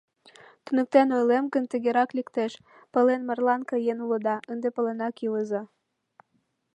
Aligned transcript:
Туныктен 0.65 1.07
ойлем 1.17 1.45
гын, 1.53 1.63
тыгерак 1.71 2.09
лектеш: 2.17 2.53
пален 2.93 3.21
марлан 3.27 3.61
каен 3.69 3.97
улыда— 4.05 4.35
ынде 4.51 4.67
паленак 4.75 5.15
илыза! 5.25 5.61